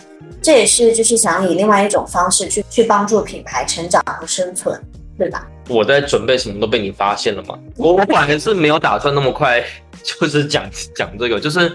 [0.41, 4.81] 这也是就是想以另外一种方式去去帮助品牌成长和生存，
[5.15, 5.47] 对吧？
[5.69, 7.59] 我在准备什么都被你发现了吗？
[7.77, 9.63] 我我本来是没有打算那么快，
[10.01, 11.71] 就是讲讲这个，就是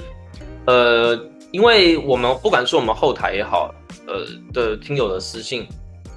[0.66, 1.16] 呃，
[1.56, 3.74] 因为我们不管是我们后台也好，
[4.06, 5.66] 呃的听友的私信，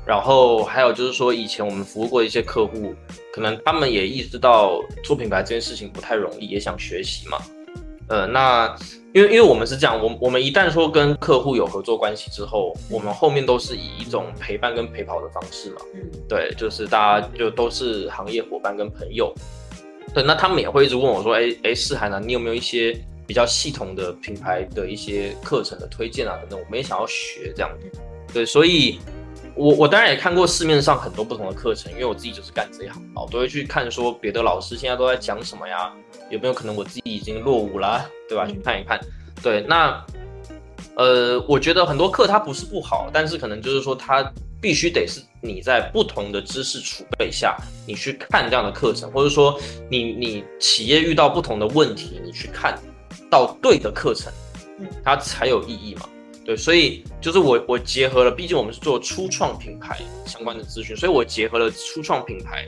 [0.06, 2.94] 然后还有就是说以前我们服务过一些客户，
[3.34, 7.38] 可能他们也意识到做品牌这件事情不太容易，也想学习嘛。
[8.10, 8.76] 呃，那
[9.14, 15.78] 因为因为我们是这样，我我们一旦说跟客户有合作关系之后，我们后面都是以一种陪伴跟陪跑的方式嘛，
[16.28, 19.34] 对，就是大家就都是行业伙伴跟朋友，
[20.14, 27.70] 对，那他们也会一直问我说，哎哎，世涵啊，你有没有一些比较系统的品牌的一些课程的推荐啊等等，我们也想要学这样，
[28.34, 29.00] 对，所以。
[29.56, 35.92] 我我当然也看过市面上很多不同的课程，因为我自己就是干这一行，我都会去看说别的老师现在都在讲什么呀，
[36.30, 38.48] 有没有可能我自己已经落伍了，对吧？
[38.48, 38.98] 去看一看。
[39.44, 40.06] 对，那
[40.96, 49.60] 呃，我觉得很多课它不是不好，但是可能就是说它必须得是你在不同的知识储备下，你去看这样的课程，或者说
[49.90, 52.80] 你你企业遇到不同的问题，你去看
[53.30, 54.32] 到对的课程，
[55.04, 56.10] 它才有意义嘛。
[56.46, 62.66] 对，所以就是我我结合了，毕竟我们是做初创品牌相关的咨询，所以我结合了初创品牌，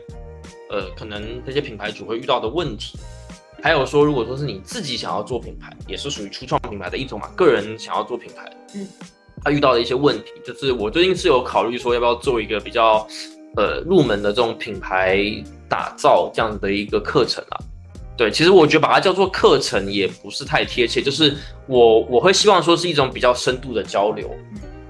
[0.70, 2.99] 呃，可能这些品牌主会遇到的问题，
[3.64, 8.88] 还有说，如果说是你自己想要做品牌，也是属于初创品牌的一种嘛，个人想要做品牌，嗯，
[9.43, 13.07] 他遇到的一些问题，就是我最近是有考虑说要不要做一个比较
[13.55, 15.24] 呃入门的这种品牌
[15.68, 17.57] 打造这样的一个课程啊。
[18.22, 24.30] 对，其实我觉得把它叫做课程也不是太贴切，就是我我会希望说是一种比较深度的交流，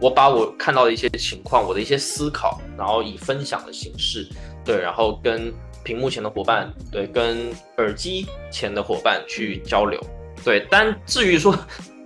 [0.01, 4.27] 我把我看到的一些情况，我的一些思考，然后以分享的形式，
[4.65, 5.49] 对，然后跟
[5.81, 9.97] 屏幕前的伙伴，对，跟耳机前的伙伴去交流，
[10.43, 10.67] 对。
[10.69, 11.57] 但至于说，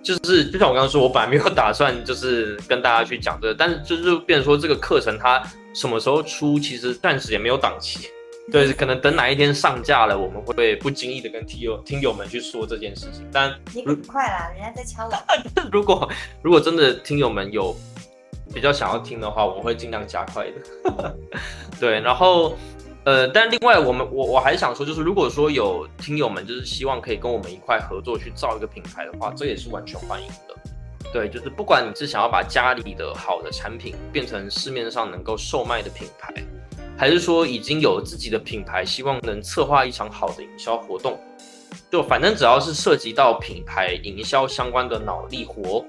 [0.04, 5.42] 就是就像我刚刚说，我本来没有打算就是跟大家去讲这个，但是就是变成说这个课程它
[5.74, 8.10] 什么时候出，其实暂时也没有档期。
[8.52, 13.28] 对，可能等哪一天上架了，我们会不经意的跟听友听友们去说这件事情。
[13.32, 15.26] 但你很快啦，人家在敲了。
[15.72, 16.08] 如果
[16.43, 17.76] 如果真的听友们有
[18.54, 21.16] 比较想要听的话，我会尽量加快的。
[21.80, 22.56] 对，然后
[23.04, 30.56] 呃，但另外我们我我还想说，就是如果说有听友们就是希望可以跟我们一块合作去造一个品牌的话，这也是完全欢迎的。
[31.12, 36.32] 对，就是不管你是想要把家里的好的产品变成市面上能够售卖的品牌。
[36.98, 41.20] 还是说已经有自己的品牌，希望能策划一场好的营销活动，
[41.91, 45.86] 就反正只要是涉及到品牌营销相关的脑力活、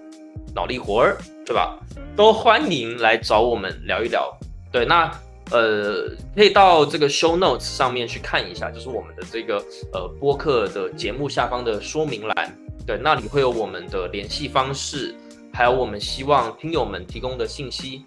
[0.54, 1.78] 脑力活儿，对吧？
[2.16, 4.36] 都欢迎来找我们聊一聊。
[4.72, 5.10] 对，那
[5.52, 15.14] 呃，可以到这个 show notes 上面去看一下，就是我们的这个呃播客的节目下方的说明栏，对，那里会有我们的联系方式，
[15.52, 18.02] 还有我们希望听友们提供的信息，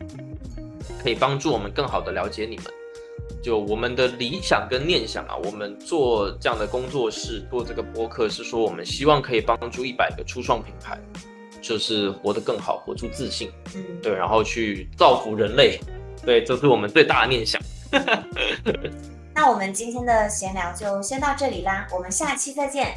[1.01, 2.65] 可以帮助我们更好的了解你们。
[3.41, 10.99] 就我们的理想跟念想啊，我们做这样的工作室，做这个播客，是说我们希望可以帮助一百个初创品牌，
[11.61, 15.79] 就是活得更好，活出自信，嗯，对，然后去造福人类，
[16.25, 17.61] 对，这是我们最大的念想。
[19.33, 22.93] 那我们今天的闲聊就先到这里啦，我们下期再见。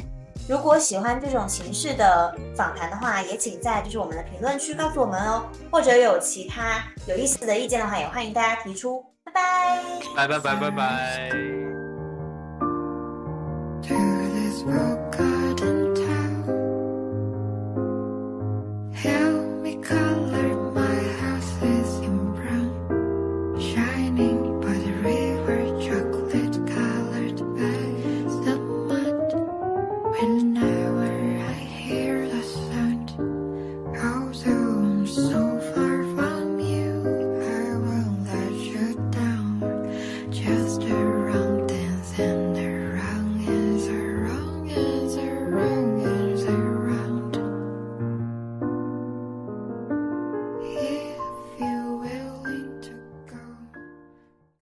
[0.49, 9.12] 如果喜欢这种形式的访谈的话，也请在就是我们的评论区告诉我们哦，或者有其他有意思的意见的话，也欢迎大家提出。
[9.33, 11.33] 拜拜拜拜拜拜。